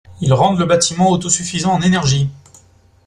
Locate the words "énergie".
1.83-2.27